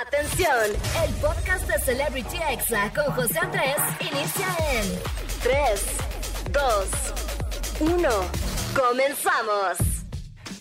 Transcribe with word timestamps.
Atención, 0.00 0.56
el 1.06 1.14
podcast 1.16 1.68
de 1.68 1.78
Celebrity 1.80 2.38
Exa 2.50 2.90
con 2.94 3.12
José 3.14 3.38
Andrés 3.40 3.76
inicia 4.00 4.46
en 4.72 4.88
3, 5.42 5.96
2, 6.50 7.92
1. 7.92 8.08
Comenzamos. 8.74 9.76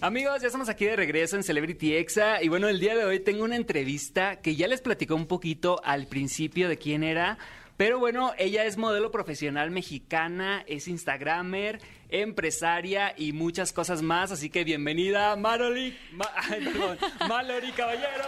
Amigos, 0.01 0.41
ya 0.41 0.47
estamos 0.47 0.67
aquí 0.67 0.83
de 0.83 0.97
regreso 0.97 1.37
en 1.37 1.43
Celebrity 1.43 1.95
Exa 1.95 2.43
y 2.43 2.49
bueno, 2.49 2.67
el 2.67 2.81
día 2.81 2.93
de 2.93 3.05
hoy 3.05 3.21
tengo 3.21 3.45
una 3.45 3.55
entrevista 3.55 4.41
que 4.41 4.57
ya 4.57 4.67
les 4.67 4.81
platicó 4.81 5.15
un 5.15 5.27
poquito 5.27 5.79
al 5.85 6.07
principio 6.07 6.67
de 6.67 6.77
quién 6.77 7.01
era, 7.01 7.37
pero 7.77 7.99
bueno, 7.99 8.33
ella 8.37 8.65
es 8.65 8.75
modelo 8.75 9.11
profesional 9.11 9.71
mexicana, 9.71 10.65
es 10.67 10.89
instagramer, 10.89 11.79
empresaria 12.09 13.13
y 13.15 13.31
muchas 13.31 13.71
cosas 13.71 14.01
más, 14.01 14.31
así 14.33 14.49
que 14.49 14.65
bienvenida 14.65 15.37
Mallory, 15.37 15.97
Ma- 16.11 16.29
perdón, 16.49 16.97
Mallory 17.29 17.71
Caballero. 17.71 18.25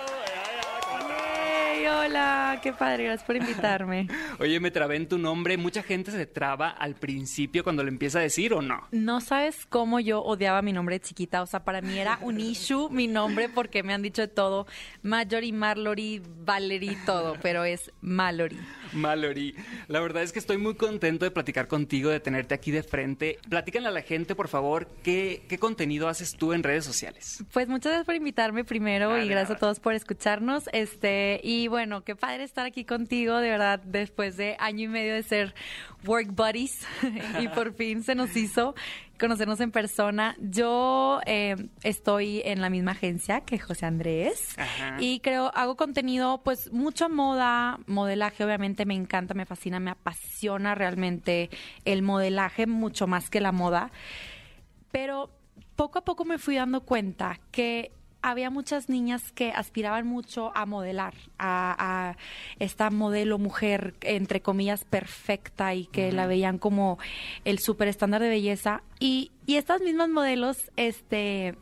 Hola, 1.86 2.60
qué 2.64 2.72
padre, 2.72 3.06
gracias 3.06 3.26
por 3.26 3.36
invitarme. 3.36 4.08
Oye, 4.40 4.60
me 4.62 4.72
trabé 4.72 4.96
en 4.96 5.08
tu 5.08 5.18
nombre, 5.18 5.58
mucha 5.58 5.84
gente 5.84 6.12
se 6.12 6.26
traba 6.26 6.70
al 6.70 6.96
principio 6.96 7.64
cuando 7.64 7.84
le 7.84 7.90
empieza 7.90 8.20
a 8.20 8.22
decir 8.22 8.54
o 8.54 8.62
no. 8.62 8.88
No 8.92 9.20
sabes 9.20 9.66
cómo 9.68 10.00
yo 10.00 10.22
odiaba 10.22 10.62
mi 10.62 10.72
nombre 10.72 10.96
de 10.96 11.02
chiquita, 11.02 11.42
o 11.42 11.46
sea, 11.46 11.66
para 11.66 11.82
mí 11.82 12.00
era 12.00 12.20
un 12.22 12.40
issue 12.40 12.90
mi 12.90 13.08
nombre 13.08 13.50
porque 13.50 13.84
me 13.84 13.94
han 13.94 14.02
dicho 14.02 14.22
de 14.22 14.30
todo, 14.30 14.66
Marjorie, 15.02 15.52
Marlory, 15.52 16.22
Valerie, 16.46 16.98
todo, 17.06 17.36
pero 17.42 17.66
es 17.66 17.92
Mallory. 18.02 18.60
Mallory, 18.94 19.56
la 19.88 20.00
verdad 20.00 20.24
es 20.24 20.32
que 20.32 20.40
estoy 20.40 20.58
muy 20.58 20.76
contento 20.76 21.26
de 21.26 21.32
platicar 21.32 21.68
contigo, 21.68 22.10
de 22.10 22.20
tenerte 22.20 22.54
aquí 22.54 22.72
de 22.72 22.84
frente. 22.84 23.40
Platícanle 23.50 23.90
a 23.90 23.92
la 23.92 24.04
gente, 24.04 24.36
por 24.36 24.48
favor, 24.48 24.88
qué, 25.04 25.44
qué 25.50 25.58
contenido 25.58 26.08
haces 26.08 26.36
tú 26.38 26.54
en 26.54 26.64
redes 26.64 26.86
sociales. 26.86 27.44
Pues 27.52 27.68
muchas 27.68 27.92
gracias 27.92 28.06
por 28.06 28.16
invitarme 28.16 28.64
primero 28.64 29.18
y 29.18 29.28
gracias 29.28 29.58
a 29.58 29.60
todos 29.60 29.80
por 29.80 29.94
escucharnos. 29.94 30.70
Este, 30.72 31.42
y 31.44 31.68
bueno, 31.74 32.04
qué 32.04 32.16
padre 32.16 32.44
estar 32.44 32.68
aquí 32.68 32.86
contigo, 32.86 33.38
de 33.40 33.50
verdad, 33.50 33.80
después 33.84 34.38
de 34.38 34.56
año 34.60 34.84
y 34.84 34.88
medio 34.90 35.16
de 35.16 35.24
ser 35.24 35.56
work 36.06 36.28
buddies 36.36 36.86
y 37.42 37.48
por 37.48 37.74
fin 37.74 38.04
se 38.04 38.14
nos 38.14 38.36
hizo 38.36 38.76
conocernos 39.20 39.60
en 39.60 39.72
persona. 39.72 40.36
Yo 40.40 41.20
eh, 41.26 41.56
estoy 41.82 42.44
en 42.46 42.62
la 42.62 42.70
misma 42.70 42.92
agencia 42.92 43.42
que 43.42 43.58
José 43.58 43.88
Andrés 43.88 44.56
Ajá. 44.56 44.98
y 45.00 45.20
creo, 45.22 45.52
hago 45.56 45.76
contenido, 45.78 46.44
pues 46.44 46.72
mucha 46.72 47.10
moda, 47.10 47.80
modelaje, 47.88 48.46
obviamente 48.46 48.86
me 48.86 48.94
encanta, 48.94 49.34
me 49.34 49.48
fascina, 49.48 49.80
me 49.80 49.90
apasiona 49.90 50.76
realmente 50.76 51.50
el 51.86 52.04
modelaje 52.04 52.68
mucho 52.68 53.08
más 53.08 53.32
que 53.32 53.42
la 53.42 53.52
moda 53.52 53.92
pero 54.92 55.32
poco 55.76 55.98
a 55.98 56.06
poco 56.06 56.24
me 56.24 56.38
fui 56.38 56.56
dando 56.56 56.82
cuenta 56.82 57.40
que 57.52 57.92
había 58.24 58.50
muchas 58.50 58.90
niñas 58.90 59.32
que 59.34 59.52
aspiraban 59.52 60.08
mucho 60.08 60.52
a 60.56 60.66
modelar, 60.66 61.14
a, 61.38 61.76
a 61.78 62.18
esta 62.58 62.90
modelo 62.90 63.38
mujer, 63.38 63.94
entre 64.02 64.42
comillas, 64.42 64.86
perfecta 64.86 65.76
y 65.76 65.86
que 65.86 66.12
la 66.12 66.26
veían 66.26 66.58
como 66.58 66.98
el 67.46 67.60
super 67.60 67.88
estándar 67.88 68.22
de 68.22 68.30
belleza. 68.30 68.82
Y, 69.00 69.32
y 69.46 69.58
estas 69.58 69.82
mismas 69.82 70.10
modelos, 70.10 70.72
este, 70.78 71.56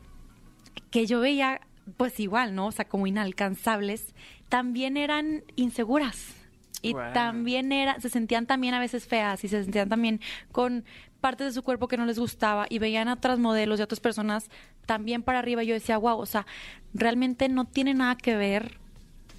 que 0.90 1.06
yo 1.06 1.20
veía, 1.20 1.60
pues 1.96 2.18
igual, 2.20 2.54
¿no? 2.54 2.68
O 2.68 2.72
sea, 2.72 2.86
como 2.86 3.06
inalcanzables, 3.06 4.14
también 4.48 4.96
eran 4.96 5.42
inseguras. 5.56 6.36
Y 6.80 6.94
Wow. 6.94 7.12
también 7.12 7.70
era, 7.72 8.00
se 8.00 8.08
sentían 8.08 8.46
también 8.46 8.74
a 8.74 8.80
veces 8.80 9.06
feas 9.06 9.44
y 9.44 9.48
se 9.48 9.62
sentían 9.62 9.88
también 9.88 10.20
con 10.50 10.84
partes 11.22 11.46
de 11.46 11.52
su 11.54 11.62
cuerpo 11.62 11.88
que 11.88 11.96
no 11.96 12.04
les 12.04 12.18
gustaba 12.18 12.66
y 12.68 12.78
veían 12.78 13.08
a 13.08 13.14
otras 13.14 13.38
modelos 13.38 13.78
y 13.78 13.82
a 13.82 13.84
otras 13.86 14.00
personas 14.00 14.50
también 14.84 15.22
para 15.22 15.38
arriba. 15.38 15.62
Yo 15.62 15.72
decía, 15.72 15.96
wow, 15.96 16.18
o 16.18 16.26
sea, 16.26 16.46
realmente 16.92 17.48
no 17.48 17.64
tiene 17.64 17.94
nada 17.94 18.16
que 18.16 18.36
ver 18.36 18.76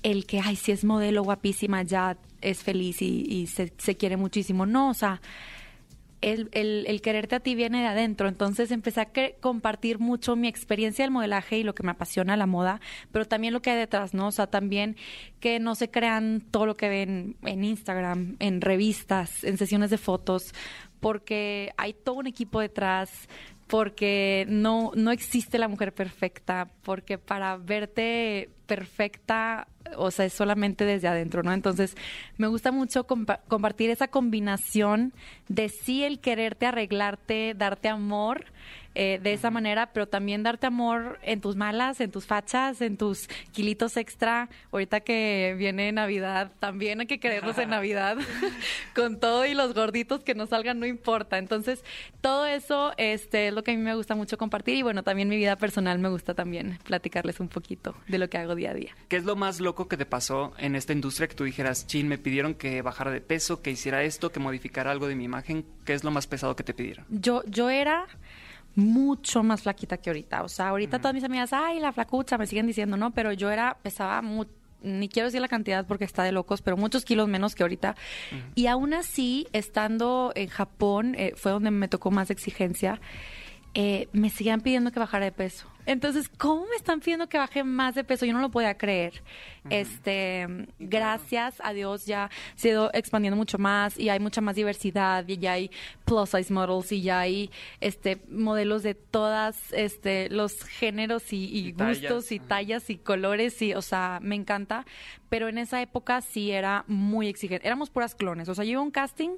el 0.02 0.26
que, 0.26 0.40
ay, 0.40 0.56
si 0.56 0.72
es 0.72 0.84
modelo 0.84 1.22
guapísima, 1.24 1.84
ya 1.84 2.18
es 2.42 2.64
feliz 2.64 3.02
y, 3.02 3.26
y 3.30 3.48
se, 3.48 3.72
se 3.78 3.96
quiere 3.96 4.18
muchísimo. 4.18 4.66
No, 4.66 4.90
o 4.90 4.94
sea, 4.94 5.22
el, 6.22 6.48
el- 6.54 6.86
el 6.88 7.02
quererte 7.02 7.36
a 7.36 7.40
ti 7.42 7.54
viene 7.54 7.82
de 7.82 7.88
adentro. 7.88 8.28
Entonces 8.30 8.72
empecé 8.72 9.02
a 9.02 9.10
compartir 9.42 10.00
mucho 10.00 10.36
mi 10.36 10.48
experiencia 10.48 11.04
del 11.04 11.12
modelaje 11.12 11.58
y 11.58 11.64
lo 11.64 11.76
que 11.76 11.84
me 11.84 11.92
apasiona 11.92 12.38
la 12.38 12.46
moda, 12.48 12.80
pero 13.12 13.26
también 13.26 13.54
lo 13.54 13.62
que 13.62 13.72
hay 13.72 13.78
detrás, 13.78 14.14
¿no? 14.14 14.28
O 14.28 14.32
sea, 14.32 14.48
también 14.48 14.96
que 15.42 15.60
no 15.60 15.76
se 15.76 15.90
crean 15.92 16.42
todo 16.52 16.66
lo 16.66 16.76
que 16.76 16.88
ven 16.90 17.36
en 17.44 17.64
Instagram, 17.66 18.38
en 18.40 18.62
revistas, 18.62 19.44
en 19.44 19.58
sesiones 19.58 19.90
de 19.90 19.98
fotos, 19.98 20.54
porque 21.04 21.74
hay 21.76 21.94
todo 21.94 22.16
un 22.16 22.28
equipo 22.28 22.62
detrás, 22.62 23.28
porque 23.68 24.46
no, 24.48 24.92
no 24.96 25.12
existe 25.12 25.60
la 25.60 25.68
mujer 25.68 25.94
perfecta, 25.94 26.70
porque 26.82 27.18
para 27.18 27.58
verte 27.58 28.50
perfecta, 28.78 29.68
o 29.98 30.10
sea, 30.12 30.26
es 30.26 30.34
solamente 30.34 30.86
desde 30.86 31.08
adentro, 31.08 31.44
¿no? 31.44 31.54
Entonces, 31.54 31.96
me 32.38 32.48
gusta 32.48 32.72
mucho 32.72 33.06
compa- 33.06 33.40
compartir 33.48 33.90
esa 33.92 34.08
combinación 34.08 35.14
de 35.48 35.70
sí 35.70 36.04
el 36.04 36.20
quererte 36.20 36.66
arreglarte, 36.66 37.54
darte 37.56 37.90
amor 37.90 38.46
eh, 38.96 39.20
de 39.24 39.34
esa 39.34 39.50
manera, 39.50 39.88
pero 39.92 40.08
también 40.08 40.44
darte 40.44 40.68
amor 40.68 41.20
en 41.24 41.42
tus 41.42 41.56
malas, 41.56 42.00
en 42.00 42.12
tus 42.12 42.28
fachas, 42.28 42.80
en 42.82 42.96
tus 42.96 43.28
kilitos 43.52 43.98
extra. 43.98 44.50
Ahorita 44.72 45.00
que 45.00 45.56
viene 45.58 45.92
Navidad, 45.92 46.52
también 46.60 47.00
hay 47.00 47.08
que 47.08 47.20
querernos 47.20 47.58
en 47.58 47.70
Navidad, 47.78 48.18
con 48.96 49.20
todo 49.20 49.46
y 49.48 49.56
los 49.56 49.74
gorditos 49.74 50.24
que 50.24 50.36
nos 50.36 50.50
salgan, 50.50 50.80
no 50.80 50.86
importa. 50.86 51.40
Entonces, 51.40 51.84
todo 52.22 52.46
eso 52.46 52.94
este, 52.98 53.48
es 53.48 53.54
lo 53.54 53.64
que 53.64 53.72
a 53.72 53.76
mí 53.76 53.82
me 53.82 53.96
gusta 53.96 54.14
mucho 54.16 54.38
compartir 54.38 54.76
y 54.76 54.84
bueno, 54.84 55.02
también 55.04 55.28
mi 55.28 55.38
vida 55.38 55.56
personal 55.56 55.98
me 55.98 56.10
gusta 56.10 56.36
también 56.36 56.78
platicarles 56.84 57.40
un 57.40 57.48
poquito 57.50 57.96
de 58.08 58.20
lo 58.20 58.30
que 58.30 58.38
hago 58.38 58.54
día 58.64 58.72
a 58.72 58.74
día. 58.74 58.96
¿Qué 59.10 59.18
es 59.18 59.26
lo 59.26 59.36
más 59.36 59.60
loco 59.60 59.88
que 59.88 59.98
te 59.98 60.06
pasó 60.06 60.54
en 60.58 60.76
esta 60.76 60.94
industria 60.94 61.28
que 61.28 61.36
tú 61.36 61.44
dijeras, 61.44 61.86
chin, 61.88 62.08
me 62.08 62.18
pidieron 62.18 62.54
que 62.56 62.82
bajara 62.82 63.12
de 63.12 63.22
peso, 63.22 63.62
que 63.62 63.72
hiciera 63.72 64.04
esto, 64.04 64.32
que 64.32 64.40
modificara 64.40 64.92
algo 64.92 65.08
de 65.08 65.16
mi 65.16 65.24
imagen? 65.26 65.66
¿Qué 65.86 65.94
es 65.94 66.04
lo 66.04 66.12
más 66.12 66.28
pesado 66.28 66.56
que 66.56 66.64
te 66.64 66.74
pidieron? 66.74 67.06
Yo, 67.10 67.44
yo 67.46 67.70
era 67.70 68.06
mucho 68.76 69.44
más 69.44 69.62
flaquita 69.62 69.98
que 69.98 70.10
ahorita. 70.10 70.44
O 70.44 70.50
sea, 70.50 70.70
ahorita 70.70 71.00
todas 71.00 71.14
mis 71.14 71.24
amigas, 71.24 71.54
ay, 71.54 71.80
la 71.80 71.92
flacucha, 71.92 72.38
me 72.38 72.48
siguen 72.48 72.66
diciendo, 72.68 72.98
¿no? 72.98 73.12
Pero 73.12 73.32
yo 73.34 73.52
era, 73.52 73.78
pesaba 73.84 74.22
mu- 74.22 74.46
ni 74.82 75.08
quiero 75.10 75.28
decir 75.28 75.40
la 75.42 75.48
cantidad 75.48 75.86
porque 75.86 76.04
está 76.06 76.24
de 76.24 76.32
locos, 76.32 76.62
pero 76.62 76.76
muchos 76.76 77.06
kilos 77.06 77.28
menos 77.30 77.56
que 77.56 77.64
ahorita. 77.64 77.96
Y 78.56 78.68
aún 78.68 78.94
así, 78.94 79.48
estando 79.54 80.32
en 80.36 80.50
Japón, 80.50 81.16
eh, 81.18 81.34
fue 81.38 81.52
donde 81.52 81.72
me 81.72 81.88
tocó 81.88 82.12
más 82.12 82.30
exigencia, 82.32 83.00
eh, 83.74 84.08
me 84.14 84.30
seguían 84.30 84.62
pidiendo 84.62 84.92
que 84.92 85.00
bajara 85.00 85.26
de 85.26 85.32
peso. 85.32 85.68
Entonces, 85.86 86.30
¿cómo 86.30 86.66
me 86.68 86.76
están 86.78 87.02
pidiendo 87.02 87.28
que 87.28 87.38
baje 87.38 87.64
más 87.66 87.96
de 87.96 88.06
peso? 88.06 88.26
Yo 88.26 88.32
no 88.32 88.40
lo 88.40 88.52
podía 88.52 88.78
creer. 88.78 89.22
Este, 89.70 90.48
gracias 90.80 91.56
a 91.62 91.74
Dios 91.74 92.06
ya 92.06 92.30
se 92.56 92.70
ha 92.70 92.72
ido 92.72 92.90
expandiendo 92.94 93.36
mucho 93.36 93.58
más 93.58 94.00
y 94.00 94.08
hay 94.10 94.20
mucha 94.20 94.40
más 94.40 94.56
diversidad 94.56 95.28
y 95.28 95.38
ya 95.38 95.54
hay 95.54 95.72
plus 96.06 96.30
size 96.30 96.54
models 96.54 96.92
y 96.92 97.02
ya 97.02 97.20
hay 97.20 97.50
este 97.82 98.22
modelos 98.30 98.84
de 98.84 98.94
todas 98.96 99.74
este 99.74 100.30
los 100.30 100.64
géneros 100.64 101.34
y, 101.34 101.46
y 101.46 101.68
Y 101.70 101.74
tallas. 101.74 102.00
gustos 102.00 102.32
y 102.32 102.40
tallas 102.40 102.90
y 102.90 102.98
colores 102.98 103.62
y 103.62 103.74
o 103.74 103.82
sea, 103.82 104.20
me 104.22 104.36
encanta, 104.36 104.86
pero 105.30 105.50
en 105.50 105.58
esa 105.58 105.82
época 105.82 106.22
sí 106.22 106.52
era 106.52 106.86
muy 106.88 107.28
exigente. 107.28 107.68
Éramos 107.68 107.90
puras 107.90 108.16
clones, 108.16 108.48
o 108.48 108.56
sea, 108.56 108.64
yo 108.64 108.72
iba 108.72 108.80
a 108.82 108.84
un 108.84 108.92
casting 108.92 109.32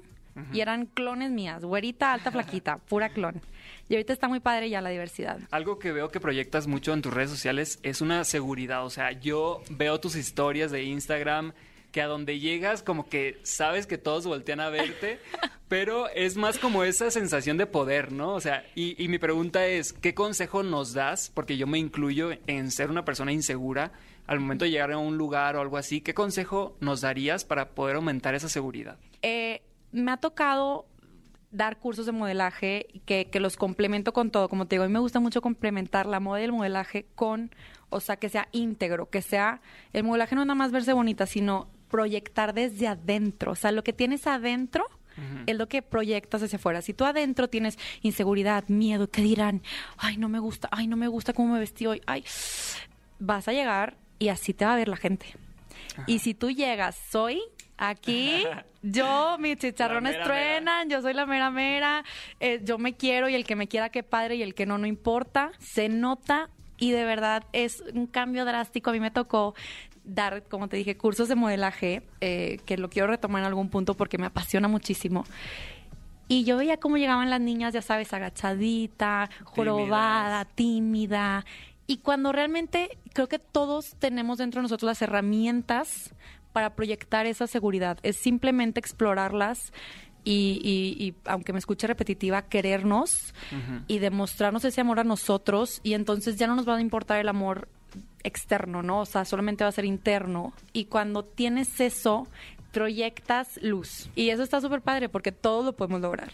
y 0.52 0.60
eran 0.60 0.86
clones 0.86 1.30
mías, 1.30 1.64
güerita, 1.64 2.12
alta, 2.12 2.30
flaquita, 2.30 2.78
pura 2.88 3.08
clon. 3.08 3.40
Y 3.88 3.94
ahorita 3.94 4.12
está 4.12 4.28
muy 4.28 4.40
padre 4.40 4.68
ya 4.68 4.80
la 4.80 4.90
diversidad. 4.90 5.38
Algo 5.50 5.78
que 5.78 5.92
veo 5.92 6.08
que 6.10 6.20
proyectas 6.20 6.66
mucho 6.66 6.92
en 6.92 7.02
tus 7.02 7.12
redes 7.12 7.30
sociales 7.30 7.78
es 7.82 8.00
una 8.00 8.24
seguridad. 8.24 8.84
O 8.84 8.90
sea, 8.90 9.12
yo 9.12 9.62
veo 9.70 10.00
tus 10.00 10.16
historias 10.16 10.70
de 10.70 10.82
Instagram 10.82 11.52
que 11.92 12.02
a 12.02 12.06
donde 12.06 12.38
llegas 12.38 12.82
como 12.82 13.08
que 13.08 13.38
sabes 13.42 13.86
que 13.86 13.96
todos 13.96 14.26
voltean 14.26 14.60
a 14.60 14.68
verte, 14.68 15.18
pero 15.68 16.08
es 16.10 16.36
más 16.36 16.58
como 16.58 16.84
esa 16.84 17.10
sensación 17.10 17.56
de 17.56 17.66
poder, 17.66 18.12
¿no? 18.12 18.34
O 18.34 18.40
sea, 18.40 18.66
y, 18.74 19.02
y 19.02 19.08
mi 19.08 19.18
pregunta 19.18 19.66
es, 19.66 19.94
¿qué 19.94 20.14
consejo 20.14 20.62
nos 20.62 20.92
das? 20.92 21.30
Porque 21.32 21.56
yo 21.56 21.66
me 21.66 21.78
incluyo 21.78 22.32
en 22.46 22.70
ser 22.70 22.90
una 22.90 23.04
persona 23.04 23.32
insegura 23.32 23.92
al 24.26 24.40
momento 24.40 24.64
de 24.64 24.72
llegar 24.72 24.92
a 24.92 24.98
un 24.98 25.16
lugar 25.16 25.56
o 25.56 25.60
algo 25.60 25.76
así. 25.76 26.00
¿Qué 26.00 26.14
consejo 26.14 26.76
nos 26.80 27.00
darías 27.00 27.44
para 27.44 27.70
poder 27.70 27.96
aumentar 27.96 28.34
esa 28.34 28.48
seguridad? 28.48 28.98
Eh, 29.22 29.62
me 29.92 30.12
ha 30.12 30.16
tocado 30.16 30.86
dar 31.50 31.78
cursos 31.78 32.06
de 32.06 32.12
modelaje 32.12 32.86
que, 33.06 33.28
que 33.30 33.40
los 33.40 33.56
complemento 33.56 34.12
con 34.12 34.30
todo. 34.30 34.48
Como 34.48 34.66
te 34.66 34.76
digo, 34.76 34.84
a 34.84 34.88
mí 34.88 34.92
me 34.92 34.98
gusta 34.98 35.20
mucho 35.20 35.40
complementar 35.40 36.06
la 36.06 36.20
moda 36.20 36.40
y 36.40 36.44
el 36.44 36.52
modelaje 36.52 37.06
con, 37.14 37.50
o 37.88 38.00
sea, 38.00 38.16
que 38.16 38.28
sea 38.28 38.48
íntegro, 38.52 39.08
que 39.08 39.22
sea, 39.22 39.60
el 39.92 40.04
modelaje 40.04 40.34
no 40.34 40.42
es 40.42 40.46
nada 40.46 40.56
más 40.56 40.72
verse 40.72 40.92
bonita, 40.92 41.26
sino 41.26 41.68
proyectar 41.88 42.52
desde 42.52 42.88
adentro. 42.88 43.52
O 43.52 43.54
sea, 43.54 43.72
lo 43.72 43.82
que 43.82 43.92
tienes 43.92 44.26
adentro 44.26 44.86
es 45.46 45.56
lo 45.56 45.66
que 45.66 45.80
proyectas 45.80 46.42
hacia 46.42 46.56
afuera. 46.56 46.82
Si 46.82 46.92
tú 46.92 47.06
adentro 47.06 47.48
tienes 47.48 47.78
inseguridad, 48.02 48.68
miedo, 48.68 49.08
¿qué 49.10 49.22
dirán? 49.22 49.62
Ay, 49.96 50.18
no 50.18 50.28
me 50.28 50.38
gusta, 50.38 50.68
ay, 50.70 50.86
no 50.88 50.98
me 50.98 51.08
gusta 51.08 51.32
cómo 51.32 51.54
me 51.54 51.58
vestí 51.58 51.86
hoy, 51.86 52.02
ay, 52.06 52.22
vas 53.18 53.48
a 53.48 53.52
llegar 53.52 53.96
y 54.18 54.28
así 54.28 54.52
te 54.52 54.66
va 54.66 54.74
a 54.74 54.76
ver 54.76 54.88
la 54.88 54.96
gente. 54.96 55.26
Y 56.06 56.18
si 56.18 56.34
tú 56.34 56.50
llegas, 56.50 56.96
soy 57.10 57.40
aquí, 57.78 58.44
yo, 58.82 59.36
mis 59.38 59.58
chicharrones 59.58 60.12
mera 60.12 60.24
truenan, 60.24 60.90
yo 60.90 61.02
soy 61.02 61.14
la 61.14 61.26
mera 61.26 61.50
mera, 61.50 62.04
eh, 62.40 62.60
yo 62.64 62.78
me 62.78 62.94
quiero 62.94 63.28
y 63.28 63.34
el 63.34 63.44
que 63.44 63.56
me 63.56 63.68
quiera, 63.68 63.90
qué 63.90 64.02
padre, 64.02 64.36
y 64.36 64.42
el 64.42 64.54
que 64.54 64.66
no, 64.66 64.78
no 64.78 64.86
importa. 64.86 65.52
Se 65.58 65.88
nota 65.88 66.50
y 66.78 66.90
de 66.90 67.04
verdad 67.04 67.44
es 67.52 67.82
un 67.94 68.06
cambio 68.06 68.44
drástico. 68.44 68.90
A 68.90 68.92
mí 68.92 69.00
me 69.00 69.10
tocó 69.10 69.54
dar, 70.04 70.44
como 70.44 70.68
te 70.68 70.76
dije, 70.76 70.96
cursos 70.96 71.28
de 71.28 71.34
modelaje, 71.34 72.02
eh, 72.20 72.58
que 72.64 72.76
lo 72.76 72.88
quiero 72.88 73.08
retomar 73.08 73.42
en 73.42 73.46
algún 73.46 73.68
punto 73.68 73.94
porque 73.94 74.18
me 74.18 74.26
apasiona 74.26 74.68
muchísimo. 74.68 75.24
Y 76.28 76.44
yo 76.44 76.56
veía 76.56 76.78
cómo 76.78 76.96
llegaban 76.96 77.30
las 77.30 77.40
niñas, 77.40 77.72
ya 77.72 77.82
sabes, 77.82 78.12
agachadita, 78.12 79.30
jorobada, 79.44 80.44
tímida. 80.44 81.44
Y 81.86 81.98
cuando 81.98 82.32
realmente 82.32 82.98
creo 83.12 83.28
que 83.28 83.38
todos 83.38 83.94
tenemos 83.98 84.38
dentro 84.38 84.58
de 84.58 84.62
nosotros 84.62 84.88
las 84.88 85.02
herramientas 85.02 86.12
para 86.56 86.74
proyectar 86.74 87.26
esa 87.26 87.46
seguridad, 87.46 87.98
es 88.02 88.16
simplemente 88.16 88.80
explorarlas 88.80 89.74
y, 90.24 90.62
y, 90.64 91.14
aunque 91.26 91.52
me 91.52 91.58
escuche 91.58 91.86
repetitiva, 91.86 92.40
querernos 92.48 93.34
y 93.86 93.98
demostrarnos 93.98 94.64
ese 94.64 94.80
amor 94.80 94.98
a 94.98 95.04
nosotros 95.04 95.82
y 95.82 95.92
entonces 95.92 96.36
ya 96.36 96.46
no 96.46 96.56
nos 96.56 96.66
va 96.66 96.76
a 96.76 96.80
importar 96.80 97.20
el 97.20 97.28
amor 97.28 97.68
externo, 98.22 98.82
¿no? 98.82 99.00
O 99.00 99.04
sea, 99.04 99.26
solamente 99.26 99.64
va 99.64 99.68
a 99.68 99.72
ser 99.72 99.84
interno. 99.84 100.54
Y 100.72 100.86
cuando 100.86 101.26
tienes 101.26 101.78
eso, 101.78 102.26
proyectas 102.76 103.58
luz. 103.62 104.10
Y 104.14 104.28
eso 104.28 104.42
está 104.42 104.60
súper 104.60 104.82
padre 104.82 105.08
porque 105.08 105.32
todo 105.32 105.64
lo 105.64 105.72
podemos 105.72 106.02
lograr. 106.02 106.30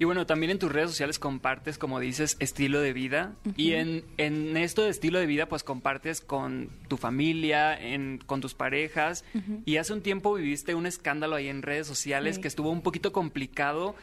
Y 0.00 0.04
bueno, 0.04 0.26
también 0.26 0.50
en 0.50 0.58
tus 0.58 0.72
redes 0.72 0.90
sociales 0.90 1.20
compartes, 1.20 1.78
como 1.78 2.00
dices, 2.00 2.36
estilo 2.40 2.80
de 2.80 2.92
vida. 2.92 3.36
Y 3.56 3.74
en, 3.74 4.02
en, 4.16 4.56
esto 4.56 4.82
de 4.82 4.90
estilo 4.90 5.20
de 5.20 5.26
vida, 5.26 5.46
pues 5.46 5.62
compartes 5.62 6.20
con 6.20 6.70
tu 6.88 6.96
familia, 6.96 7.72
en, 7.80 8.18
con 8.18 8.40
tus 8.40 8.54
parejas. 8.54 9.24
Y 9.64 9.76
hace 9.76 9.92
un 9.92 10.02
tiempo 10.02 10.34
viviste 10.34 10.74
un 10.74 10.86
escándalo 10.86 11.36
ahí 11.36 11.46
en 11.46 11.62
redes 11.62 11.86
sociales 11.86 12.40
que 12.40 12.48
estuvo 12.48 12.70
un 12.70 12.82
poquito 12.82 13.12
complicado 13.12 13.94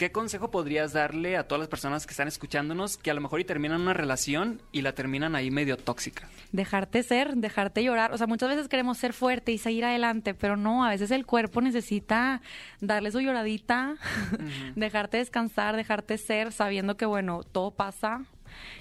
¿Qué 0.00 0.12
consejo 0.12 0.50
podrías 0.50 0.94
darle 0.94 1.36
a 1.36 1.46
todas 1.46 1.60
las 1.60 1.68
personas 1.68 2.06
que 2.06 2.12
están 2.12 2.26
escuchándonos 2.26 2.96
que 2.96 3.10
a 3.10 3.14
lo 3.14 3.20
mejor 3.20 3.38
y 3.40 3.44
terminan 3.44 3.82
una 3.82 3.92
relación 3.92 4.62
y 4.72 4.80
la 4.80 4.94
terminan 4.94 5.34
ahí 5.34 5.50
medio 5.50 5.76
tóxica? 5.76 6.26
Dejarte 6.52 7.02
ser, 7.02 7.36
dejarte 7.36 7.84
llorar. 7.84 8.10
O 8.14 8.16
sea, 8.16 8.26
muchas 8.26 8.48
veces 8.48 8.68
queremos 8.68 8.96
ser 8.96 9.12
fuerte 9.12 9.52
y 9.52 9.58
seguir 9.58 9.84
adelante, 9.84 10.32
pero 10.32 10.56
no, 10.56 10.86
a 10.86 10.88
veces 10.88 11.10
el 11.10 11.26
cuerpo 11.26 11.60
necesita 11.60 12.40
darle 12.80 13.10
su 13.10 13.20
lloradita, 13.20 13.96
dejarte 14.74 15.18
descansar, 15.18 15.76
dejarte 15.76 16.16
ser, 16.16 16.50
sabiendo 16.52 16.96
que, 16.96 17.04
bueno, 17.04 17.42
todo 17.42 17.70
pasa 17.70 18.24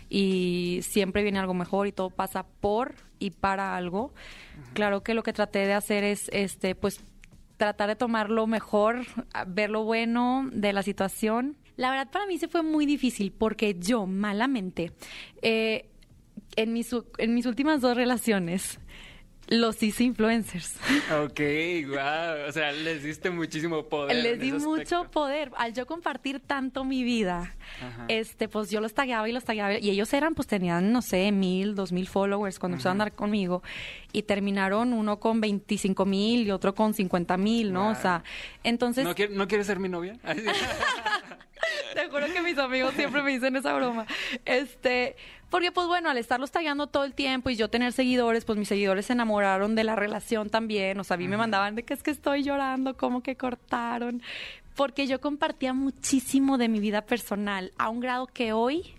y 0.07 0.79
siempre 0.83 1.23
viene 1.23 1.39
algo 1.39 1.53
mejor 1.53 1.87
y 1.87 1.91
todo 1.91 2.11
pasa 2.11 2.45
por 2.61 2.95
y 3.19 3.31
para 3.31 3.75
algo. 3.75 4.13
Claro 4.73 5.03
que 5.03 5.13
lo 5.13 5.23
que 5.23 5.33
traté 5.33 5.67
de 5.67 5.73
hacer 5.73 6.05
es, 6.05 6.29
este, 6.31 6.75
pues, 6.75 7.01
tratar 7.59 7.89
de 7.89 7.95
tomar 7.97 8.29
lo 8.29 8.47
mejor, 8.47 9.05
ver 9.45 9.69
lo 9.69 9.83
bueno 9.83 10.49
de 10.51 10.71
la 10.71 10.81
situación. 10.81 11.57
La 11.75 11.91
verdad 11.91 12.09
para 12.09 12.25
mí 12.25 12.37
se 12.37 12.47
fue 12.47 12.63
muy 12.63 12.85
difícil 12.85 13.31
porque 13.31 13.75
yo 13.77 14.07
malamente, 14.07 14.93
eh, 15.41 15.89
en, 16.55 16.73
mis, 16.73 16.95
en 17.17 17.33
mis 17.35 17.45
últimas 17.45 17.81
dos 17.81 17.95
relaciones, 17.97 18.79
los 19.49 19.81
hice 19.81 20.03
influencers. 20.03 20.75
Ok, 21.23 21.39
wow. 21.87 22.47
O 22.47 22.51
sea, 22.51 22.71
les 22.71 23.03
diste 23.03 23.29
muchísimo 23.29 23.83
poder. 23.87 24.15
Les 24.15 24.39
di 24.39 24.51
mucho 24.51 25.09
poder. 25.09 25.51
Al 25.57 25.73
yo 25.73 25.85
compartir 25.85 26.39
tanto 26.39 26.85
mi 26.85 27.03
vida, 27.03 27.55
este, 28.07 28.47
pues 28.47 28.69
yo 28.69 28.79
los 28.79 28.93
tagueaba 28.93 29.27
y 29.27 29.31
los 29.31 29.43
tagueaba. 29.43 29.79
Y 29.79 29.89
ellos 29.89 30.13
eran, 30.13 30.35
pues 30.35 30.47
tenían, 30.47 30.91
no 30.91 31.01
sé, 31.01 31.31
mil, 31.31 31.75
dos 31.75 31.91
mil 31.91 32.07
followers 32.07 32.59
cuando 32.59 32.75
empezaron 32.75 33.01
a 33.01 33.03
andar 33.03 33.15
conmigo. 33.15 33.63
Y 34.11 34.23
terminaron 34.23 34.93
uno 34.93 35.19
con 35.19 35.41
25 35.41 36.05
mil 36.05 36.47
y 36.47 36.51
otro 36.51 36.73
con 36.75 36.93
50 36.93 37.37
mil, 37.37 37.73
¿no? 37.73 37.89
O 37.89 37.95
sea, 37.95 38.23
entonces. 38.63 39.03
¿No, 39.03 39.15
quiere, 39.15 39.35
¿No 39.35 39.47
quieres 39.47 39.67
ser 39.67 39.79
mi 39.79 39.89
novia? 39.89 40.17
Te 41.93 42.07
juro 42.09 42.25
que 42.27 42.41
mis 42.41 42.57
amigos 42.57 42.93
siempre 42.95 43.21
me 43.21 43.31
dicen 43.31 43.55
esa 43.55 43.73
broma. 43.73 44.05
Este, 44.45 45.15
porque 45.49 45.71
pues 45.71 45.87
bueno, 45.87 46.09
al 46.09 46.17
estarlos 46.17 46.51
tallando 46.51 46.87
todo 46.87 47.03
el 47.03 47.13
tiempo 47.13 47.49
y 47.49 47.55
yo 47.55 47.69
tener 47.69 47.91
seguidores, 47.93 48.45
pues 48.45 48.57
mis 48.57 48.67
seguidores 48.67 49.07
se 49.07 49.13
enamoraron 49.13 49.75
de 49.75 49.83
la 49.83 49.95
relación 49.95 50.49
también. 50.49 50.99
O 50.99 51.03
sea, 51.03 51.15
a 51.15 51.17
mí 51.17 51.27
me 51.27 51.37
mandaban 51.37 51.75
de 51.75 51.83
que 51.83 51.93
es 51.93 52.03
que 52.03 52.11
estoy 52.11 52.43
llorando, 52.43 52.95
como 52.95 53.21
que 53.21 53.35
cortaron. 53.35 54.21
Porque 54.75 55.07
yo 55.07 55.19
compartía 55.19 55.73
muchísimo 55.73 56.57
de 56.57 56.69
mi 56.69 56.79
vida 56.79 57.01
personal, 57.01 57.73
a 57.77 57.89
un 57.89 57.99
grado 57.99 58.27
que 58.27 58.53
hoy 58.53 58.93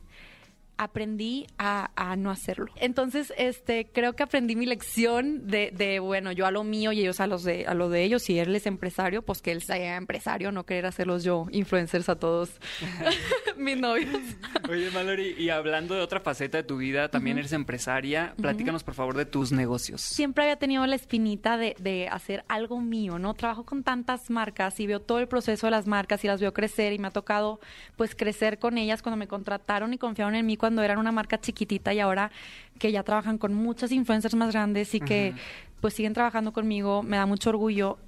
aprendí 0.80 1.46
a, 1.58 2.16
no 2.16 2.30
hacerlo. 2.30 2.72
Entonces, 2.76 3.34
este, 3.36 3.90
creo 3.92 4.14
que 4.14 4.22
aprendí 4.22 4.56
mi 4.56 4.64
lección 4.64 5.46
de, 5.46 5.70
de, 5.76 6.00
bueno, 6.00 6.32
yo 6.32 6.46
a 6.46 6.50
lo 6.50 6.64
mío 6.64 6.90
y 6.92 7.00
ellos 7.00 7.20
a 7.20 7.26
los 7.26 7.44
de, 7.44 7.66
a 7.66 7.74
lo 7.74 7.90
de 7.90 8.02
ellos. 8.02 8.22
Si 8.22 8.38
él 8.38 8.56
es 8.56 8.64
empresario, 8.64 9.20
pues 9.20 9.42
que 9.42 9.52
él 9.52 9.60
sea 9.60 9.96
empresario, 9.96 10.52
no 10.52 10.64
querer 10.64 10.86
hacerlos 10.86 11.22
yo 11.22 11.46
influencers 11.52 12.08
a 12.08 12.16
todos 12.16 12.52
mis 13.58 13.76
novios. 13.76 14.22
Oye, 14.70 14.88
Mallory, 14.92 15.34
y 15.36 15.50
hablando 15.50 15.96
de 15.96 16.00
otra 16.00 16.20
faceta 16.20 16.58
de 16.58 16.62
tu 16.62 16.76
vida, 16.76 17.08
también 17.08 17.38
eres 17.38 17.52
empresaria. 17.52 18.34
Platícanos, 18.40 18.84
por 18.84 18.94
favor, 18.94 19.16
de 19.16 19.26
tus 19.26 19.50
negocios. 19.50 20.00
Siempre 20.00 20.44
había 20.44 20.56
tenido 20.56 20.86
la 20.86 20.94
espinita 20.94 21.56
de, 21.56 21.74
de 21.80 22.06
hacer 22.06 22.44
algo 22.46 22.80
mío, 22.80 23.18
¿no? 23.18 23.34
Trabajo 23.34 23.64
con 23.64 23.82
tantas 23.82 24.30
marcas 24.30 24.78
y 24.78 24.86
veo 24.86 25.00
todo 25.00 25.18
el 25.18 25.26
proceso 25.26 25.66
de 25.66 25.72
las 25.72 25.88
marcas 25.88 26.22
y 26.22 26.28
las 26.28 26.40
veo 26.40 26.54
crecer 26.54 26.92
y 26.92 27.00
me 27.00 27.08
ha 27.08 27.10
tocado, 27.10 27.58
pues, 27.96 28.14
crecer 28.14 28.60
con 28.60 28.78
ellas 28.78 29.02
cuando 29.02 29.16
me 29.16 29.26
contrataron 29.26 29.92
y 29.92 29.98
confiaron 29.98 30.36
en 30.36 30.46
mí 30.46 30.56
cuando 30.56 30.82
eran 30.82 30.98
una 30.98 31.10
marca 31.10 31.40
chiquitita 31.40 31.92
y 31.92 31.98
ahora 31.98 32.30
que 32.78 32.92
ya 32.92 33.02
trabajan 33.02 33.38
con 33.38 33.54
muchas 33.54 33.90
influencers 33.90 34.36
más 34.36 34.52
grandes 34.52 34.94
y 34.94 35.00
que 35.00 35.34
pues 35.80 35.94
siguen 35.94 36.12
trabajando 36.12 36.52
conmigo, 36.52 37.02
me 37.02 37.16
da 37.16 37.26
mucho 37.26 37.50
orgullo. 37.50 37.98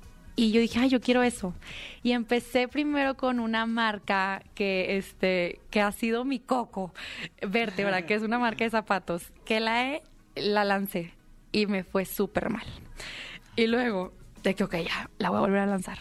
Y 0.42 0.50
yo 0.50 0.60
dije, 0.60 0.80
ay, 0.80 0.88
yo 0.88 1.00
quiero 1.00 1.22
eso. 1.22 1.54
Y 2.02 2.10
empecé 2.10 2.66
primero 2.66 3.16
con 3.16 3.38
una 3.38 3.64
marca 3.64 4.42
que, 4.56 4.96
este, 4.96 5.60
que 5.70 5.80
ha 5.80 5.92
sido 5.92 6.24
mi 6.24 6.40
coco, 6.40 6.92
Vértebra, 7.46 8.06
que 8.06 8.14
es 8.14 8.22
una 8.22 8.40
marca 8.40 8.64
de 8.64 8.70
zapatos, 8.70 9.30
que 9.44 9.60
la, 9.60 9.92
he, 9.92 10.02
la 10.34 10.64
lancé 10.64 11.14
y 11.52 11.66
me 11.66 11.84
fue 11.84 12.06
súper 12.06 12.50
mal. 12.50 12.66
Y 13.54 13.68
luego, 13.68 14.14
de 14.42 14.56
que, 14.56 14.64
ok, 14.64 14.78
ya, 14.78 15.08
la 15.18 15.30
voy 15.30 15.38
a 15.38 15.42
volver 15.42 15.60
a 15.60 15.66
lanzar. 15.66 15.98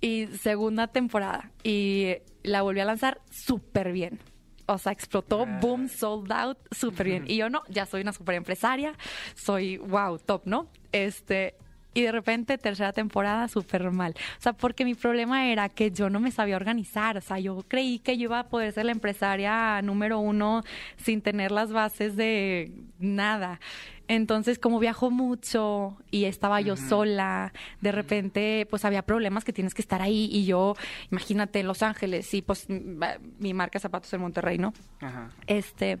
Y 0.00 0.28
segunda 0.28 0.86
temporada, 0.86 1.50
y 1.64 2.18
la 2.44 2.62
volví 2.62 2.78
a 2.78 2.84
lanzar 2.84 3.20
súper 3.32 3.90
bien 3.90 4.20
o 4.68 4.78
sea, 4.78 4.92
explotó, 4.92 5.46
boom, 5.60 5.88
sold 5.88 6.32
out, 6.32 6.58
súper 6.72 7.06
bien. 7.06 7.24
Y 7.28 7.36
yo 7.36 7.48
no, 7.48 7.62
ya 7.68 7.86
soy 7.86 8.02
una 8.02 8.12
súper 8.12 8.34
empresaria, 8.34 8.94
soy, 9.36 9.76
wow, 9.78 10.18
top, 10.18 10.42
¿no? 10.44 10.68
Este, 10.90 11.54
y 11.96 12.02
de 12.02 12.12
repente 12.12 12.58
tercera 12.58 12.92
temporada 12.92 13.48
súper 13.48 13.90
mal. 13.90 14.14
O 14.38 14.42
sea, 14.42 14.52
porque 14.52 14.84
mi 14.84 14.94
problema 14.94 15.46
era 15.46 15.70
que 15.70 15.90
yo 15.90 16.10
no 16.10 16.20
me 16.20 16.30
sabía 16.30 16.56
organizar. 16.56 17.16
O 17.16 17.22
sea, 17.22 17.38
yo 17.38 17.64
creí 17.66 18.00
que 18.00 18.18
yo 18.18 18.24
iba 18.24 18.40
a 18.40 18.48
poder 18.48 18.74
ser 18.74 18.84
la 18.84 18.92
empresaria 18.92 19.80
número 19.80 20.18
uno 20.18 20.62
sin 20.98 21.22
tener 21.22 21.52
las 21.52 21.72
bases 21.72 22.14
de 22.14 22.70
nada. 22.98 23.60
Entonces, 24.08 24.58
como 24.58 24.78
viajo 24.78 25.10
mucho 25.10 25.96
y 26.10 26.24
estaba 26.24 26.60
yo 26.60 26.76
sola, 26.76 27.52
de 27.80 27.92
repente, 27.92 28.66
pues 28.70 28.84
había 28.84 29.02
problemas 29.02 29.44
que 29.44 29.52
tienes 29.52 29.74
que 29.74 29.82
estar 29.82 30.00
ahí 30.00 30.28
y 30.30 30.46
yo, 30.46 30.74
imagínate, 31.10 31.60
en 31.60 31.66
Los 31.66 31.82
Ángeles 31.82 32.32
y 32.34 32.42
pues 32.42 32.66
mi 32.68 33.54
marca 33.54 33.78
zapatos 33.80 34.12
en 34.12 34.20
Monterrey, 34.20 34.58
¿no? 34.58 34.72
Ajá. 35.00 35.30
Este, 35.46 35.98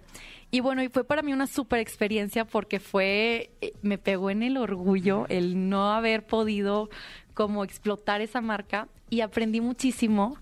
y 0.50 0.60
bueno, 0.60 0.82
y 0.82 0.88
fue 0.88 1.04
para 1.04 1.22
mí 1.22 1.32
una 1.32 1.46
super 1.46 1.80
experiencia 1.80 2.44
porque 2.44 2.78
fue, 2.78 3.50
eh, 3.60 3.72
me 3.82 3.98
pegó 3.98 4.30
en 4.30 4.42
el 4.42 4.56
orgullo 4.56 5.26
el 5.28 5.68
no 5.68 5.92
haber 5.92 6.26
podido 6.26 6.88
como 7.34 7.64
explotar 7.64 8.20
esa 8.20 8.40
marca 8.40 8.88
y 9.10 9.20
aprendí 9.20 9.60
muchísimo. 9.60 10.36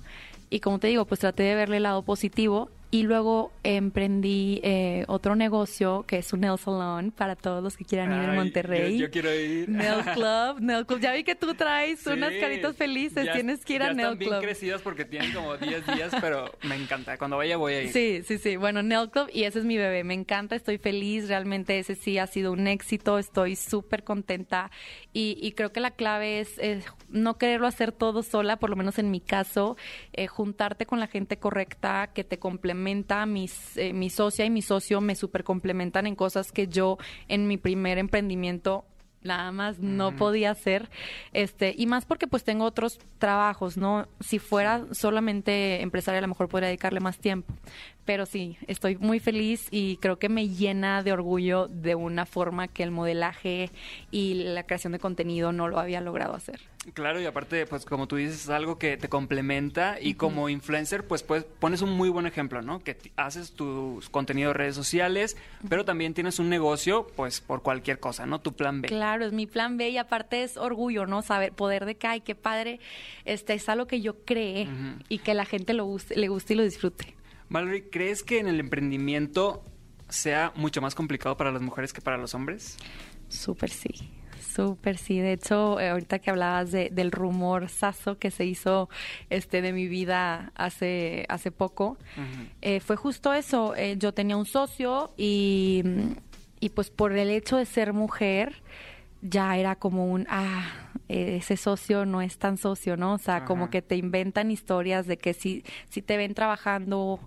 Y 0.50 0.60
como 0.60 0.78
te 0.78 0.88
digo, 0.88 1.06
pues 1.06 1.20
traté 1.20 1.42
de 1.44 1.54
verle 1.54 1.78
el 1.78 1.84
lado 1.84 2.02
positivo 2.02 2.70
y 2.94 3.02
luego 3.02 3.50
emprendí 3.64 4.60
eh, 4.62 5.04
otro 5.08 5.34
negocio 5.34 6.04
que 6.06 6.18
es 6.18 6.32
un 6.32 6.42
nail 6.42 6.56
salon 6.56 7.10
para 7.10 7.34
todos 7.34 7.60
los 7.60 7.76
que 7.76 7.84
quieran 7.84 8.12
ir 8.12 8.28
en 8.28 8.36
Monterrey. 8.36 8.98
Yo, 8.98 9.10
quiero 9.10 9.34
ir. 9.34 9.68
Nail 9.68 10.04
Club, 10.14 10.60
Nail 10.60 10.86
Club. 10.86 11.00
Ya 11.00 11.12
vi 11.12 11.24
que 11.24 11.34
tú 11.34 11.56
traes 11.56 12.06
unas 12.06 12.32
caritas 12.34 12.76
felices. 12.76 13.26
Tienes 13.32 13.64
que 13.64 13.72
ir 13.72 13.82
a 13.82 13.92
Nail 13.92 14.12
están 14.12 14.18
bien 14.18 14.40
crecidas 14.40 14.80
porque 14.80 15.04
tienen 15.04 15.32
como 15.32 15.56
10 15.56 15.86
días, 15.88 16.14
pero 16.20 16.52
me 16.62 16.76
encanta. 16.76 17.18
Cuando 17.18 17.36
vaya 17.36 17.56
voy 17.56 17.72
a 17.72 17.82
ir. 17.82 17.92
Sí, 17.92 18.22
sí, 18.24 18.38
sí. 18.38 18.54
Bueno, 18.54 18.80
Nail 18.80 19.10
Club 19.10 19.28
y 19.32 19.42
ese 19.42 19.58
es 19.58 19.64
mi 19.64 19.76
bebé. 19.76 20.04
Me 20.04 20.14
encanta, 20.14 20.54
estoy 20.54 20.78
feliz. 20.78 21.26
Realmente 21.26 21.80
ese 21.80 21.96
sí 21.96 22.18
ha 22.18 22.28
sido 22.28 22.52
un 22.52 22.68
éxito. 22.68 23.18
Estoy 23.18 23.56
súper 23.56 24.04
contenta 24.04 24.70
y, 25.12 25.50
creo 25.56 25.72
que 25.72 25.80
la 25.80 25.90
clave 25.90 26.38
es, 26.38 26.60
no 27.08 27.38
quererlo 27.38 27.66
hacer 27.66 27.90
todo 27.90 28.22
sola, 28.22 28.56
por 28.56 28.70
lo 28.70 28.76
menos 28.76 29.00
en 29.00 29.10
mi 29.10 29.20
caso, 29.20 29.76
eh, 30.12 30.28
juntarte 30.28 30.86
con 30.86 31.00
la 31.00 31.08
gente 31.08 31.38
correcta 31.38 32.12
que 32.14 32.22
te 32.22 32.38
complemente 32.38 32.83
mis, 33.26 33.76
eh, 33.76 33.92
mi 33.92 34.10
socia 34.10 34.44
y 34.44 34.50
mi 34.50 34.62
socio 34.62 35.00
me 35.00 35.14
super 35.14 35.44
complementan 35.44 36.06
en 36.06 36.14
cosas 36.14 36.52
que 36.52 36.68
yo 36.68 36.98
en 37.28 37.46
mi 37.46 37.56
primer 37.56 37.98
emprendimiento 37.98 38.84
nada 39.24 39.50
más 39.52 39.78
no 39.78 40.14
podía 40.14 40.50
hacer, 40.50 40.90
este, 41.32 41.74
y 41.76 41.86
más 41.86 42.04
porque 42.04 42.26
pues 42.26 42.44
tengo 42.44 42.64
otros 42.64 42.98
trabajos, 43.18 43.76
¿no? 43.76 44.06
Si 44.20 44.38
fuera 44.38 44.84
solamente 44.92 45.80
empresaria 45.80 46.18
a 46.18 46.20
lo 46.20 46.28
mejor 46.28 46.48
podría 46.48 46.68
dedicarle 46.68 47.00
más 47.00 47.18
tiempo, 47.18 47.52
pero 48.04 48.26
sí, 48.26 48.58
estoy 48.68 48.96
muy 48.98 49.18
feliz 49.18 49.66
y 49.70 49.96
creo 49.96 50.18
que 50.18 50.28
me 50.28 50.48
llena 50.48 51.02
de 51.02 51.12
orgullo 51.12 51.68
de 51.68 51.94
una 51.94 52.26
forma 52.26 52.68
que 52.68 52.82
el 52.82 52.90
modelaje 52.90 53.70
y 54.10 54.34
la 54.34 54.64
creación 54.64 54.92
de 54.92 54.98
contenido 54.98 55.52
no 55.52 55.68
lo 55.68 55.78
había 55.78 56.02
logrado 56.02 56.34
hacer. 56.34 56.60
Claro, 56.92 57.20
y 57.20 57.24
aparte, 57.24 57.64
pues 57.66 57.84
como 57.86 58.06
tú 58.06 58.16
dices, 58.16 58.42
es 58.42 58.50
algo 58.50 58.78
que 58.78 58.96
te 58.96 59.08
complementa 59.08 59.98
y 60.00 60.14
como 60.14 60.50
influencer, 60.50 61.06
pues, 61.06 61.22
pues 61.22 61.44
pones 61.44 61.80
un 61.80 61.90
muy 61.92 62.10
buen 62.10 62.26
ejemplo, 62.26 62.60
¿no? 62.60 62.80
Que 62.80 62.98
haces 63.16 63.52
tus 63.52 64.10
contenidos 64.10 64.52
de 64.52 64.58
redes 64.58 64.74
sociales, 64.74 65.36
pero 65.68 65.84
también 65.84 66.12
tienes 66.12 66.38
un 66.38 66.50
negocio, 66.50 67.06
pues 67.16 67.40
por 67.40 67.62
cualquier 67.62 68.00
cosa, 68.00 68.26
¿no? 68.26 68.40
Tu 68.40 68.52
plan 68.52 68.82
B. 68.82 68.88
Claro, 68.88 69.24
es 69.24 69.32
mi 69.32 69.46
plan 69.46 69.78
B 69.78 69.88
y 69.88 69.98
aparte 69.98 70.42
es 70.42 70.58
orgullo, 70.58 71.06
¿no? 71.06 71.22
Saber, 71.22 71.52
poder 71.52 71.86
de 71.86 71.94
que, 71.94 72.06
ay, 72.06 72.20
qué 72.20 72.34
padre, 72.34 72.80
este 73.24 73.54
es 73.54 73.68
algo 73.68 73.86
que 73.86 74.02
yo 74.02 74.24
creé 74.24 74.68
y 75.08 75.18
que 75.18 75.32
la 75.32 75.46
gente 75.46 75.72
lo 75.72 75.86
guste, 75.86 76.16
le 76.16 76.28
guste 76.28 76.52
y 76.52 76.56
lo 76.56 76.64
disfrute. 76.64 77.14
Valerie, 77.48 77.88
¿crees 77.88 78.22
que 78.22 78.38
en 78.40 78.48
el 78.48 78.60
emprendimiento 78.60 79.64
sea 80.08 80.52
mucho 80.54 80.82
más 80.82 80.94
complicado 80.94 81.36
para 81.36 81.50
las 81.50 81.62
mujeres 81.62 81.92
que 81.92 82.00
para 82.00 82.18
los 82.18 82.34
hombres? 82.34 82.76
Súper 83.28 83.70
sí. 83.70 84.10
Súper, 84.54 84.98
sí. 84.98 85.18
De 85.18 85.32
hecho, 85.32 85.80
eh, 85.80 85.88
ahorita 85.88 86.20
que 86.20 86.30
hablabas 86.30 86.70
de, 86.70 86.88
del 86.90 87.10
rumor 87.10 87.68
saso 87.68 88.18
que 88.18 88.30
se 88.30 88.44
hizo 88.44 88.88
este 89.28 89.62
de 89.62 89.72
mi 89.72 89.88
vida 89.88 90.52
hace, 90.54 91.26
hace 91.28 91.50
poco, 91.50 91.98
eh, 92.62 92.78
fue 92.78 92.94
justo 92.94 93.34
eso. 93.34 93.74
Eh, 93.74 93.96
yo 93.98 94.14
tenía 94.14 94.36
un 94.36 94.46
socio 94.46 95.12
y, 95.16 95.82
y 96.60 96.68
pues 96.68 96.90
por 96.90 97.12
el 97.12 97.30
hecho 97.30 97.56
de 97.56 97.66
ser 97.66 97.92
mujer, 97.92 98.62
ya 99.22 99.56
era 99.56 99.74
como 99.74 100.06
un, 100.06 100.26
ah, 100.30 100.70
ese 101.08 101.56
socio 101.56 102.06
no 102.06 102.22
es 102.22 102.38
tan 102.38 102.56
socio, 102.56 102.96
¿no? 102.96 103.14
O 103.14 103.18
sea, 103.18 103.44
como 103.44 103.70
que 103.70 103.82
te 103.82 103.96
inventan 103.96 104.52
historias 104.52 105.06
de 105.06 105.16
que 105.16 105.34
si, 105.34 105.64
si 105.88 106.00
te 106.00 106.16
ven 106.16 106.34
trabajando, 106.34 107.18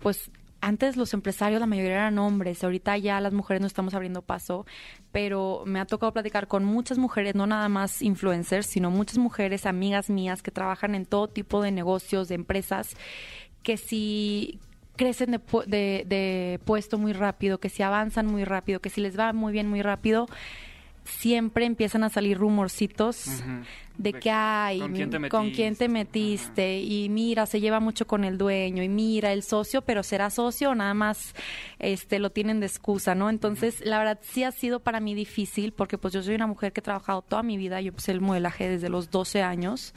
pues 0.00 0.30
antes 0.60 0.96
los 0.96 1.14
empresarios 1.14 1.60
la 1.60 1.66
mayoría 1.66 1.92
eran 1.92 2.18
hombres, 2.18 2.62
ahorita 2.62 2.96
ya 2.98 3.20
las 3.20 3.32
mujeres 3.32 3.60
no 3.60 3.66
estamos 3.66 3.94
abriendo 3.94 4.22
paso, 4.22 4.66
pero 5.12 5.62
me 5.66 5.80
ha 5.80 5.86
tocado 5.86 6.12
platicar 6.12 6.48
con 6.48 6.64
muchas 6.64 6.98
mujeres, 6.98 7.34
no 7.34 7.46
nada 7.46 7.68
más 7.68 8.02
influencers, 8.02 8.66
sino 8.66 8.90
muchas 8.90 9.18
mujeres, 9.18 9.66
amigas 9.66 10.10
mías 10.10 10.42
que 10.42 10.50
trabajan 10.50 10.94
en 10.94 11.06
todo 11.06 11.28
tipo 11.28 11.62
de 11.62 11.70
negocios, 11.70 12.28
de 12.28 12.34
empresas, 12.34 12.96
que 13.62 13.76
si 13.76 14.58
crecen 14.96 15.30
de, 15.30 16.04
de, 16.06 16.60
puesto 16.64 16.98
muy 16.98 17.14
rápido, 17.14 17.58
que 17.58 17.70
si 17.70 17.82
avanzan 17.82 18.26
muy 18.26 18.44
rápido, 18.44 18.80
que 18.80 18.90
si 18.90 19.00
les 19.00 19.18
va 19.18 19.32
muy 19.32 19.52
bien 19.52 19.68
muy 19.68 19.80
rápido, 19.80 20.28
siempre 21.04 21.64
empiezan 21.64 22.04
a 22.04 22.10
salir 22.10 22.38
rumorcitos 22.38 23.42
de 24.00 24.14
que 24.14 24.30
hay, 24.30 24.78
¿con 24.78 24.94
quién, 25.50 25.76
te 25.76 25.88
metiste? 25.88 26.80
Y 26.80 27.10
mira, 27.10 27.44
se 27.44 27.60
lleva 27.60 27.80
mucho 27.80 28.06
con 28.06 28.24
el 28.24 28.38
dueño, 28.38 28.82
y 28.82 28.88
mira, 28.88 29.30
el 29.30 29.42
socio, 29.42 29.82
pero 29.82 30.02
será 30.02 30.30
socio 30.30 30.70
o 30.70 30.74
nada 30.74 30.94
más 30.94 31.34
este, 31.78 32.18
lo 32.18 32.30
tienen 32.30 32.60
de 32.60 32.66
excusa, 32.66 33.14
¿no? 33.14 33.28
Entonces, 33.28 33.82
la 33.84 33.98
verdad 33.98 34.18
sí 34.22 34.42
ha 34.42 34.52
sido 34.52 34.80
para 34.80 35.00
mí 35.00 35.14
difícil, 35.14 35.72
porque 35.72 35.98
pues 35.98 36.14
yo 36.14 36.22
soy 36.22 36.34
una 36.34 36.46
mujer 36.46 36.72
que 36.72 36.80
he 36.80 36.82
trabajado 36.82 37.20
toda 37.20 37.42
mi 37.42 37.58
vida, 37.58 37.82
yo 37.82 37.88
empecé 37.88 38.12
el 38.12 38.22
modelaje 38.22 38.70
desde 38.70 38.88
los 38.88 39.10
12 39.10 39.42
años 39.42 39.92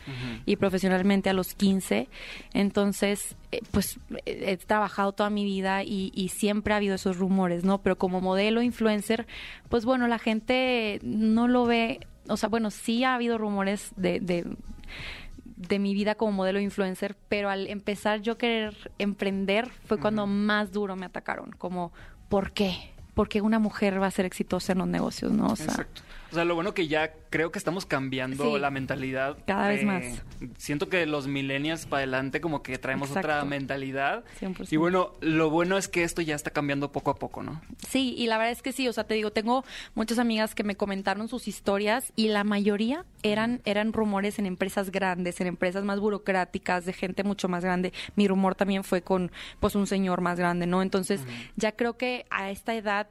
y 0.46 0.58
profesionalmente 0.58 1.30
a 1.30 1.34
los 1.34 1.54
15, 1.54 2.10
entonces, 2.54 3.38
eh, 3.54 3.62
pues 3.72 4.00
he 4.26 4.58
trabajado 4.58 5.14
toda 5.14 5.30
mi 5.30 5.46
vida 5.46 5.84
y, 5.84 6.12
y 6.14 6.28
siempre 6.28 6.74
ha 6.74 6.78
habido 6.78 6.96
esos 6.96 7.18
rumores, 7.18 7.64
¿no? 7.64 7.82
Pero 7.82 7.98
como 7.98 8.20
modelo 8.20 8.62
influencer, 8.62 9.28
pues 9.70 9.86
bueno, 9.86 10.08
la 10.10 10.20
gente 10.20 11.00
no 11.04 11.48
lo 11.48 11.66
ve 11.66 12.02
o 12.28 12.38
sea, 12.38 12.50
bueno, 12.50 12.72
sí 12.72 13.04
ha 13.04 13.16
habido 13.16 13.38
rumores 13.38 13.92
de, 13.96 14.20
de, 14.20 14.46
de 15.56 15.80
mi 15.80 15.94
vida 15.94 16.16
como 16.16 16.32
modelo 16.32 16.60
influencer, 16.60 17.16
pero 17.30 17.50
al 17.50 17.68
empezar 17.68 18.22
yo 18.22 18.38
querer 18.38 18.92
emprender 19.00 19.70
fue 19.86 20.00
cuando 20.00 20.28
más 20.28 20.72
duro 20.72 20.96
me 20.96 21.06
atacaron, 21.06 21.52
como, 21.52 21.92
¿por 22.30 22.52
qué? 22.52 22.92
Porque 23.14 23.42
una 23.42 23.60
mujer 23.60 24.02
va 24.02 24.08
a 24.08 24.12
ser 24.12 24.26
exitosa 24.26 24.74
en 24.74 24.80
los 24.80 24.88
negocios, 24.88 25.32
¿no? 25.32 25.48
O 25.48 25.56
sea, 25.56 25.68
Exacto. 25.68 26.02
O 26.34 26.36
sea, 26.36 26.46
lo 26.46 26.56
bueno 26.56 26.74
que 26.74 26.88
ya 26.88 27.14
creo 27.30 27.52
que 27.52 27.60
estamos 27.60 27.86
cambiando 27.86 28.58
la 28.58 28.72
mentalidad. 28.72 29.38
Cada 29.46 29.68
vez 29.68 29.84
más. 29.84 30.04
Siento 30.58 30.90
que 30.90 31.06
los 31.06 31.28
millennials 31.28 31.86
para 31.86 32.00
adelante 32.00 32.42
como 32.42 32.64
que 32.64 32.80
traemos 32.80 33.12
otra 33.12 33.46
mentalidad. 33.46 34.24
100%. 34.42 34.68
Y 34.72 34.78
bueno, 34.78 35.14
lo 35.22 35.52
bueno 35.52 35.78
es 35.78 35.88
que 35.88 36.04
esto 36.04 36.24
ya 36.24 36.34
está 36.34 36.50
cambiando 36.50 36.92
poco 36.92 37.12
a 37.12 37.18
poco, 37.18 37.44
¿no? 37.44 37.62
Sí, 37.88 38.16
y 38.18 38.26
la 38.26 38.40
verdad 38.40 38.52
es 38.52 38.64
que 38.64 38.72
sí, 38.72 38.88
o 38.88 38.94
sea, 38.94 39.04
te 39.04 39.14
digo, 39.14 39.32
tengo 39.32 39.64
muchas 39.94 40.18
amigas 40.18 40.56
que 40.56 40.64
me 40.64 40.76
comentaron 40.76 41.28
sus 41.28 41.48
historias 41.48 42.12
y 42.16 42.30
la 42.30 42.44
mayoría 42.44 43.06
eran, 43.22 43.62
eran 43.64 43.94
rumores 43.94 44.40
en 44.40 44.48
empresas 44.48 44.90
grandes, 44.90 45.40
en 45.40 45.46
empresas 45.46 45.84
más 45.84 46.00
burocráticas, 46.00 46.84
de 46.86 46.94
gente 46.94 47.24
mucho 47.24 47.48
más 47.48 47.64
grande. 47.64 47.94
Mi 48.16 48.28
rumor 48.28 48.56
también 48.56 48.84
fue 48.84 49.04
con 49.04 49.32
pues 49.60 49.76
un 49.76 49.86
señor 49.86 50.22
más 50.22 50.40
grande, 50.40 50.66
¿no? 50.66 50.82
Entonces, 50.82 51.22
ya 51.58 51.74
creo 51.74 51.96
que 51.96 52.26
a 52.32 52.50
esta 52.50 52.74
edad 52.74 53.08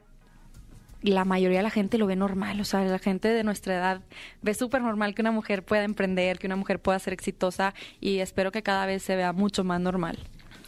la 1.11 1.25
mayoría 1.25 1.59
de 1.59 1.63
la 1.63 1.69
gente 1.69 1.97
lo 1.97 2.07
ve 2.07 2.15
normal, 2.15 2.59
o 2.61 2.63
sea, 2.63 2.83
la 2.83 2.99
gente 2.99 3.27
de 3.27 3.43
nuestra 3.43 3.75
edad 3.75 4.01
ve 4.41 4.53
súper 4.53 4.81
normal 4.81 5.13
que 5.15 5.21
una 5.21 5.31
mujer 5.31 5.63
pueda 5.63 5.83
emprender, 5.83 6.39
que 6.39 6.47
una 6.47 6.55
mujer 6.55 6.79
pueda 6.79 6.97
ser 6.99 7.13
exitosa 7.13 7.73
y 7.99 8.19
espero 8.19 8.51
que 8.51 8.63
cada 8.63 8.85
vez 8.85 9.03
se 9.03 9.15
vea 9.15 9.33
mucho 9.33 9.63
más 9.63 9.81
normal. 9.81 10.17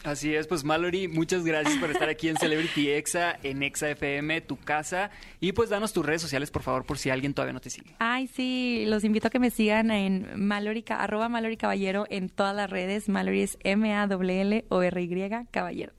Así 0.06 0.32
es, 0.36 0.46
pues 0.46 0.62
Mallory, 0.62 1.08
muchas 1.08 1.44
gracias 1.44 1.78
por 1.78 1.90
estar 1.90 2.08
aquí 2.08 2.28
en 2.28 2.36
Celebrity 2.36 2.90
Exa, 2.90 3.40
en 3.42 3.64
Exa 3.64 3.90
FM, 3.90 4.40
tu 4.42 4.56
casa. 4.56 5.10
Y 5.40 5.50
pues 5.50 5.68
danos 5.68 5.92
tus 5.92 6.06
redes 6.06 6.22
sociales, 6.22 6.52
por 6.52 6.62
favor, 6.62 6.84
por 6.84 6.96
si 6.96 7.10
alguien 7.10 7.34
todavía 7.34 7.54
no 7.54 7.60
te 7.60 7.70
sigue. 7.70 7.96
Ay, 7.98 8.28
sí, 8.28 8.84
los 8.86 9.02
invito 9.02 9.26
a 9.26 9.30
que 9.30 9.40
me 9.40 9.50
sigan 9.50 9.90
en 9.90 10.28
Mallory, 10.36 10.84
arroba 10.90 11.28
Mallory 11.28 11.56
Caballero 11.56 12.06
en 12.08 12.28
todas 12.28 12.54
las 12.54 12.70
redes. 12.70 13.08
Mallory 13.08 13.42
es 13.42 13.58
M-A-L-L-O-R-Y 13.64 15.30
Caballero. 15.50 15.92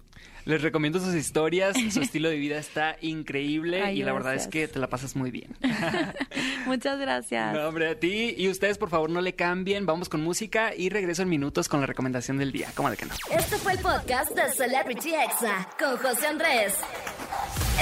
Les 0.47 0.61
recomiendo 0.61 1.01
sus 1.01 1.13
historias, 1.13 1.75
su 1.91 1.99
estilo 2.01 2.29
de 2.29 2.37
vida 2.37 2.57
está 2.57 2.95
increíble 3.01 3.91
y 3.93 4.01
la 4.01 4.13
verdad 4.13 4.33
es 4.33 4.47
que 4.47 4.69
te 4.69 4.79
la 4.79 4.87
pasas 4.87 5.13
muy 5.17 5.29
bien. 5.29 5.57
Muchas 6.65 6.97
gracias. 6.99 7.53
No, 7.53 7.67
hombre, 7.67 7.89
a 7.89 7.99
ti 7.99 8.33
y 8.37 8.47
ustedes 8.47 8.77
por 8.77 8.89
favor 8.89 9.09
no 9.09 9.19
le 9.19 9.35
cambien, 9.35 9.85
vamos 9.85 10.07
con 10.07 10.21
música 10.21 10.73
y 10.73 10.87
regreso 10.87 11.23
en 11.23 11.29
minutos 11.29 11.67
con 11.67 11.81
la 11.81 11.85
recomendación 11.85 12.37
del 12.37 12.53
día. 12.53 12.71
¿Cómo 12.75 12.89
de 12.89 12.95
que 12.95 13.05
no? 13.05 13.13
Este 13.29 13.57
fue 13.57 13.73
el 13.73 13.79
podcast 13.79 14.31
de 14.31 14.49
Celebrity 14.53 15.15
Exa 15.15 15.67
con 15.77 15.97
José 15.97 16.27
Andrés. 16.27 16.75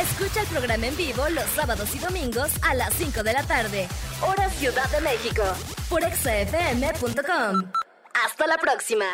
Escucha 0.02 0.42
el 0.42 0.48
programa 0.48 0.88
en 0.88 0.98
vivo 0.98 1.30
los 1.30 1.46
sábados 1.52 1.96
y 1.96 2.00
domingos 2.00 2.52
a 2.64 2.74
las 2.74 2.92
5 2.96 3.22
de 3.22 3.34
la 3.34 3.44
tarde, 3.44 3.88
hora 4.22 4.50
Ciudad 4.50 4.90
de 4.90 5.02
México, 5.02 5.44
por 5.88 6.04
exafm.com. 6.04 7.72
Hasta 8.26 8.48
la 8.48 8.58
próxima. 8.58 9.06